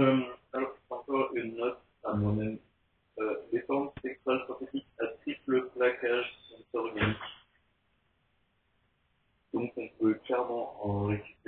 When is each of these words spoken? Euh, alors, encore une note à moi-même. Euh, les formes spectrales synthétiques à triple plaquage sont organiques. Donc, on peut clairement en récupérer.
Euh, 0.00 0.20
alors, 0.54 0.76
encore 0.90 1.30
une 1.36 1.56
note 1.56 1.78
à 2.04 2.14
moi-même. 2.14 2.58
Euh, 3.20 3.36
les 3.52 3.60
formes 3.62 3.90
spectrales 3.98 4.44
synthétiques 4.48 4.88
à 5.00 5.06
triple 5.22 5.70
plaquage 5.76 6.26
sont 6.50 6.78
organiques. 6.78 7.18
Donc, 9.54 9.72
on 9.76 9.88
peut 10.00 10.14
clairement 10.26 10.86
en 10.86 11.06
récupérer. 11.06 11.39